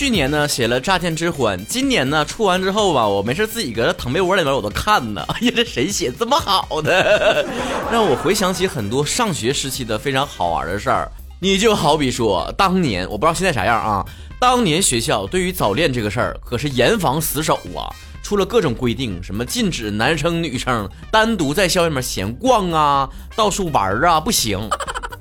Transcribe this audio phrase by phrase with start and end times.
[0.00, 5.22] 去年呢写了《乍见之欢》，今年呢出完之后吧，我没事自己搁这躺被窝里边我都看呢。
[5.28, 7.46] 哎呀，这谁写这么好的？
[7.92, 11.12] 让我回想起很多上学时期的非常好玩的事儿。
[11.38, 14.02] 你就好比说，当年我不知道现在啥样啊，
[14.40, 17.84] 当年学校对于早恋这个事儿可是严防死守啊，
[18.22, 24.66] 出了各种规定，什么禁止男生女生单独在校外面闲逛啊，到处玩啊，不行。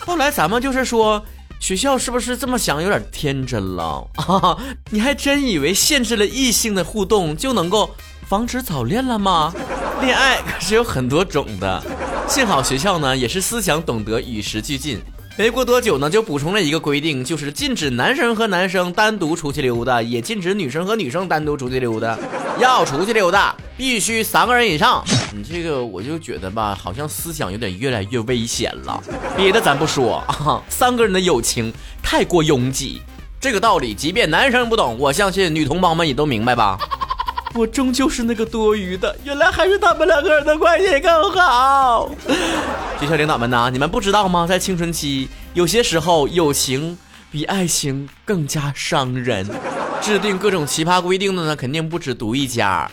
[0.00, 1.22] 后来咱们就是说。
[1.62, 2.82] 学校是不是这么想？
[2.82, 4.58] 有点天真了啊！
[4.90, 7.88] 你还真以为限制了异性的互动就能够
[8.28, 9.54] 防止早恋了吗？
[10.00, 11.80] 恋爱可是有很多种的。
[12.28, 14.98] 幸好学校呢也是思想懂得，与时俱进。
[15.38, 22.18] 没过多久呢，就补充了一个规定，就是禁止男生和男生单独出去溜达，也禁止女生和女生单独出去溜达。
[22.58, 25.04] 要出去溜达，必须三个人以上。
[25.34, 29.02] 你这个我就觉得吧，好像思想有点越来越危险了。
[29.34, 33.00] 别的咱不说啊，三个人的友情太过拥挤，
[33.40, 36.78] 这个道理即便男生不懂，我相信女同胞们也都明白吧。
[37.54, 42.10] 我终究是那个多余的，原来还是他们两个人的关系更好。
[43.00, 44.46] 学校领导们呐，你们不知道吗？
[44.46, 46.96] 在青春期，有些时候友情
[47.30, 49.46] 比爱情更加伤人。
[50.00, 52.90] 制定各种奇葩规定的呢，肯定不止独一家。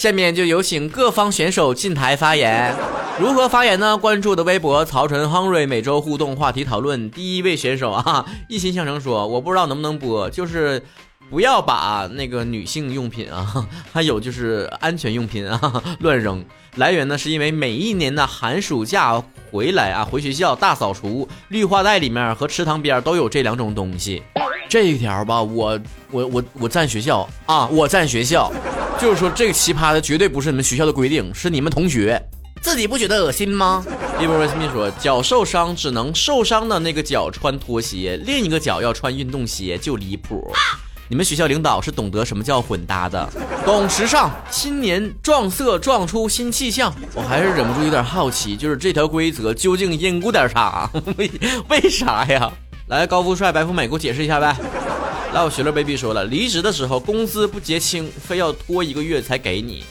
[0.00, 2.74] 下面就有请各方选手进台发言。
[3.18, 3.98] 如何发言呢？
[3.98, 7.10] 关注的微博曹晨、亨瑞，每周互动话题讨论。
[7.10, 10.82] 第一位选手啊，一心向成说：“我不知道能不能播，就是。”
[11.30, 16.44] 不要把那个女性用品啊，还有就是安全用品啊乱扔。
[16.74, 24.20] 来源呢是因为每一年的寒暑假回来啊，回学校大扫除，绿化带里面和池塘边都有这两种东西。
[24.68, 25.78] 这一条吧，我
[26.10, 28.50] 我我我站学校啊，我站学校，
[29.00, 32.22] 就是说这个奇葩的绝对不是你们学校的规定，是你们同学
[32.60, 33.82] 自己不觉得恶心吗？
[34.20, 40.52] 一波微信说，脚受伤只能受伤的那个脚穿拖鞋，另一个脚要穿运动鞋，就离谱。
[41.08, 43.26] 你们学校领导是懂得什么叫混搭的，
[43.64, 46.94] 懂时尚，新年撞色撞出新气象。
[47.14, 50.90] 我还是忍不住有点好奇，就是这条规则究竟因故点啥？
[51.16, 51.30] 为
[51.70, 52.52] 为啥呀？
[52.88, 54.54] 来，高富帅、白富美，给我解释一下呗。
[55.32, 59.84] 来，我学乐 baby 说了，离职的时候工资不结清，非要拖一个月才给你。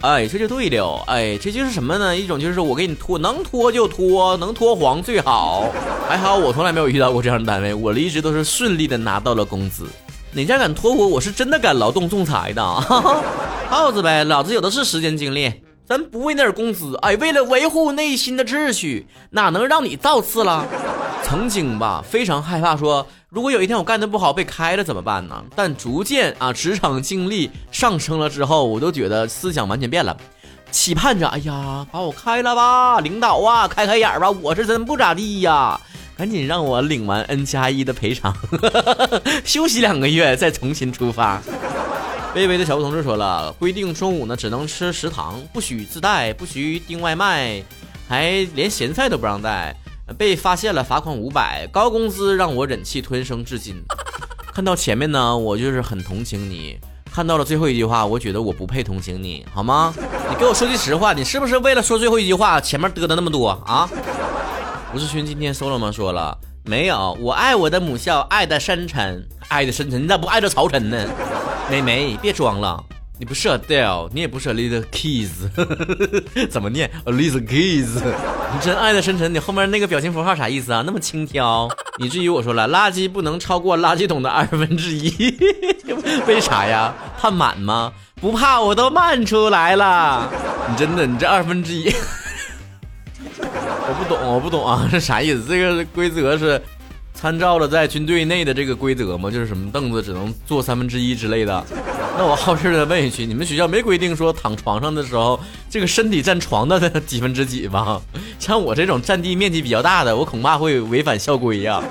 [0.00, 1.04] 哎，这就对了。
[1.06, 2.16] 哎，这就是什么呢？
[2.16, 5.70] 一种就是我给你拖，能拖就拖，能拖黄最好。
[6.08, 9.86] 还好我从来没有遇到过这样的单位，我离职都是顺利的拿到了工资。
[10.32, 11.06] 哪家敢拖我？
[11.06, 12.60] 我是真的敢劳动仲裁的，
[13.70, 14.24] 耗子呗！
[14.24, 15.52] 老子有的是时间精力，
[15.86, 20.66] 咱不为那点工资，哎，为了维护内心的秩序，哪能让你造次了？
[21.22, 25.44] 曾经吧，非常害怕说，如果有一天我干的不好被开了怎么办呢？
[25.54, 30.16] 但逐渐啊，职场经历上升了之后，我都觉得思想完全变了，
[30.72, 35.80] 期盼着，哎呀，把我开了吧，领导啊，开开眼吧，我是真不咋地呀。
[36.16, 38.36] 赶紧让我领完 N 加一的赔偿，
[39.44, 41.40] 休息两个月再重新出发。
[42.34, 47.62] 微微的小布同志说了，规定中午呢只能吃食堂，不许自带，不许订外卖，
[48.06, 49.74] 还连咸菜都不让带。
[50.18, 53.82] 被发现了，罚款五百，高工资让我忍气吞声至今。
[54.52, 56.76] 看到前面呢，我就是很同情你；
[57.12, 59.94] 看到了最后一句话，我觉得我不配同情你，好吗？
[60.28, 63.88] 你给我说句实话，你是不是为了说最后一句话，前面嘚的那么多啊？
[64.92, 65.92] 吴世勋今天说了吗？
[65.92, 67.16] 说了没有？
[67.20, 70.02] 我爱我的母校，爱的深沉，爱的深沉。
[70.02, 71.06] 你咋不爱着曹晨呢？
[71.70, 72.84] 美眉，别装了，
[73.20, 75.28] 你不是 Adele，你也不是 Little Kids，
[76.48, 78.00] 怎么念 Little Kids？
[78.00, 80.82] 你真爱的深沉，你后面那个表情符号啥意思啊？
[80.86, 85.12] 那么轻佻，以至于我说了，垃圾不能超过垃圾桶的二分之一，
[86.26, 86.94] 为啥呀？
[87.20, 87.92] 怕满吗？
[88.22, 90.26] 不怕，我都漫出来了。
[90.70, 91.92] 你真的，你这二分之一。
[93.38, 95.42] 我不懂，我不懂啊，是啥意思？
[95.46, 96.58] 这个规则是
[97.12, 99.30] 参照了在军队内的这个规则吗？
[99.30, 101.62] 就是什么凳子只能坐三分之一之类的？
[102.20, 107.98] 那我好事的问一句，你们学校没规定说躺床上的时候，这个身体占床的 几分之几吧？
[108.38, 111.82] 像我这种占地面积比较大的，我恐怕会违反校规呀。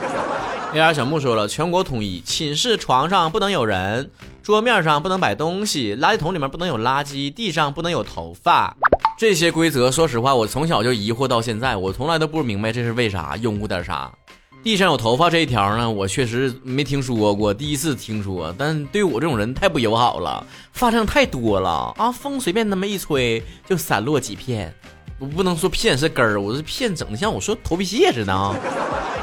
[0.76, 4.12] A R 小木说了，全国统一，寝室床上不能有人，
[4.44, 8.78] 桌面上不能摆东西，垃圾桶里面不能有垃圾，地上不能有头发。
[9.18, 14.12] 这些规则，说实话，我从小就疑惑到现在，我从来都不明白这是为啥，拥护点啥。
[14.62, 18.54] 地上有头发这一条呢，我确实没听说过，第一次听说。
[18.58, 24.74] 但对我这种人太不友好了，发量太多了啊，风随便那么一吹就散落几片。
[25.18, 28.54] 我不能说片是根儿，我这片整的像我说头皮屑似的啊。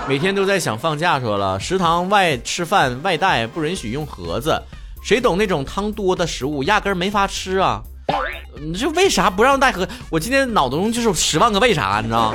[0.08, 4.58] 每天都在想放假，说了食堂外吃饭外带不允许用盒子，
[5.02, 7.82] 谁懂那种汤多的食物压根儿没法吃啊。
[8.58, 9.86] 你这为啥不让带盒？
[10.08, 12.34] 我今天脑子中就是十万个为啥，你知道？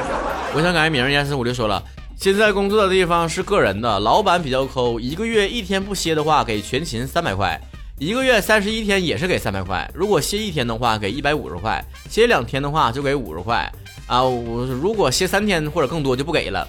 [0.54, 1.82] 我想改名，严四五六说了，
[2.22, 7.60] 现在工作的地方是个人的，老板比较抠，一个月一天不歇的话给全勤三百块，
[7.98, 13.68] 一个月三十一天也是给三百块，如果歇一天的话给一百五十块，歇两天的话就给五十块
[14.06, 16.68] 啊，我如果歇三天或者更多就不给了。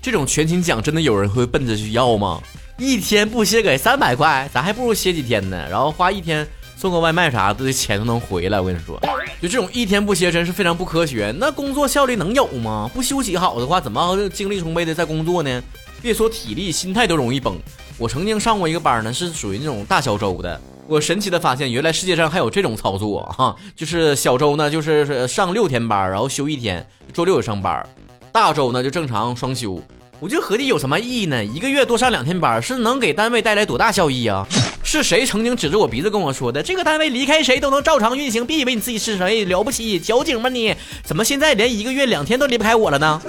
[0.00, 2.40] 这种全勤奖真的有人会奔着去要吗？
[2.78, 6.46] 一天不歇给三百块，咱还不如歇几天呢，然后花一天。
[6.74, 8.60] 送个外卖啥的，这钱都能回来。
[8.60, 9.00] 我跟你说，
[9.42, 11.34] 就这种一天不歇，真是非常不科学。
[11.36, 12.88] 那工作效率能有吗？
[12.94, 15.60] 不休息好的话，怎么精力充沛的在工作呢？
[16.00, 17.58] 别说体力，心态都容易崩。
[17.98, 20.60] 我曾经上过一个班呢，是属于那种大小周的。
[20.86, 27.84] 我神奇的发现，原来世界上还有这种操作哈，就是小周呢，就是上六天班，然后休一天，周六也上班；
[28.30, 29.82] 大周呢，就正常双休。
[30.20, 31.44] 我就合计有什么意义呢？
[31.44, 34.46] 一个月多上两天班，是能给单位带来多大效益啊？
[34.92, 36.62] 是谁曾经指着我鼻子跟我说的？
[36.62, 40.74] 这个单位离开谁都能照常运行，别以为你自己是谁了不起，矫情吗你？
[41.02, 43.22] 怎么现在连一个月两天都离不开我了呢？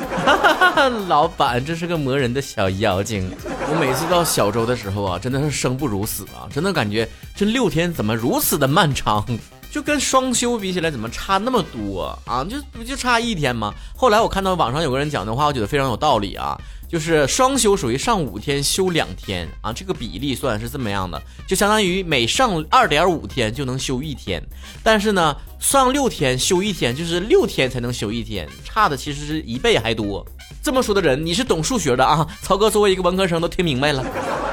[1.07, 3.31] 老板，这是个磨人的小妖精。
[3.69, 6.51] 我每次到小周的时候啊，真的是生不如死啊！
[6.53, 9.25] 真的感觉这六天怎么如此的漫长？
[9.73, 12.43] 就跟双休比起来，怎么差那么多啊？
[12.43, 13.73] 就不就差一天吗？
[13.97, 16.55] 后来我看到网上有个人讲的话，我觉得非常有道理啊。
[16.87, 24.39] 就是双休属于上五天休两天啊，这个比例算是这么样的，就相当于每上二点五天就能休一天，
[24.83, 30.23] 但是呢，上六天休一天，就是六天才能休一天，差的其实是一倍还多。
[30.63, 32.25] 这么说的人，你是懂数学的啊？
[32.41, 34.01] 曹哥作为一个文科生都听明白了。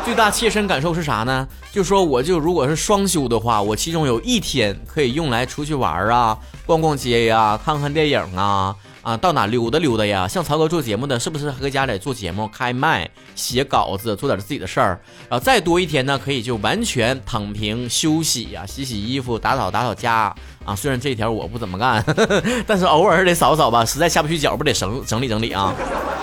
[0.04, 1.46] 最大切身感受是啥呢？
[1.70, 6.36] 就说我就如果是双休的话，我其中有一天可以用来出去玩啊，
[6.66, 8.74] 逛逛街呀，看看电影啊。
[9.02, 10.28] 啊，到哪溜达溜达呀？
[10.28, 15.00] 像曹哥做节目的，是不是还搁家里做节目、开麦、写稿子，做点自己的事儿？
[15.28, 20.76] 然后再多一天呢，可以就完全躺平休息呀，洗洗衣服、打扫打扫家啊。
[20.76, 22.04] 虽然这一条我不怎么干，
[22.66, 25.74] 但是偶尔得扫扫吧，实在下不去脚，不得整整理整理啊。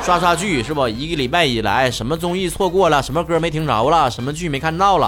[0.03, 0.87] 刷刷剧是不？
[0.87, 5.07] 一个礼拜以来，什么综艺错过了，什么歌没听着了，什么剧没看到了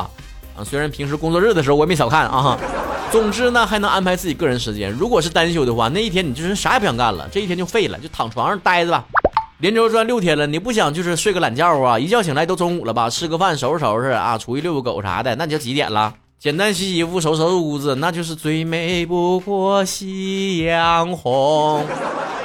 [0.57, 0.63] 啊？
[0.63, 2.57] 虽然平时工作日的时候我也没少看啊。
[3.11, 4.91] 总之呢，还能安排自己个人时间。
[4.91, 9.03] 如果是单休的话，那一天你就是啥也不想干了，这一天就废了，就躺床上待着吧。
[9.57, 11.97] 连轴转六天了，你不想就是睡个懒觉啊？
[11.97, 13.09] 一觉醒来都中午了吧？
[13.09, 16.13] 吃个饭，收拾收拾啊，出去遛个狗啥的，那你就几点了？
[16.37, 21.83] 简单洗洗衣服，收拾收拾屋子，那就是最美不过夕阳红。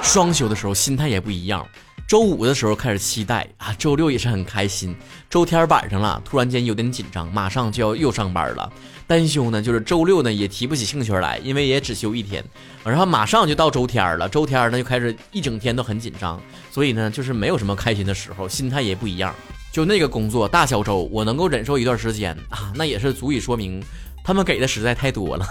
[0.03, 1.65] 双休的时候心态也不一样。
[2.07, 4.95] 周五的时候开始期待啊，周六也是很开心。
[5.31, 8.71] 周天晚上了，突然间有点紧张，马上就要又上班了。
[9.07, 12.45] 单休呢，就是周六呢也提不起兴趣来，因为也只休一天。
[12.85, 16.41] 然后马上就到周天了，周天呢就开始一整天都很紧张，
[16.71, 19.35] 所以呢就是没有什么开心的时候，心态也不一样。
[19.73, 23.83] 就那个工作大小周，我能够忍受一段时间啊，那也是足以说明
[24.23, 25.47] 他们给的实在太多了，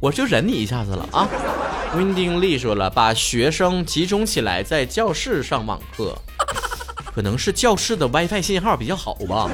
[0.00, 1.28] 我就忍你一下子了啊。
[1.94, 6.16] 温丁力说了，把学生集中起来在教室上网课，
[7.14, 9.50] 可能是教室的 WiFi 信号比较好吧。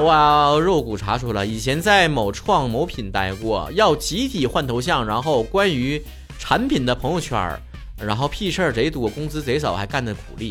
[0.00, 6.02] 哇，肉骨茶说了，以前在某创某品待过，要集体换头像，然后关于
[6.36, 7.56] 产品的朋友圈，
[7.96, 10.48] 然后屁事儿贼多，工资贼少，还干的苦力。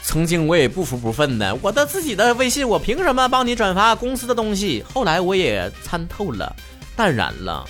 [0.00, 4.84] 曾经我也不服不忿的，我的自己的微信，我凭什么帮你转发公司的东西？
[4.94, 6.54] 后来我也参透了，
[6.94, 7.66] 淡然了。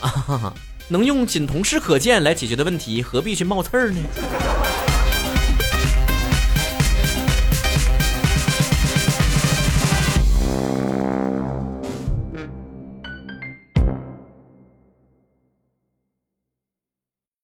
[0.88, 4.00] 能用仅同事可见来解决的问题，何必去冒刺儿呢？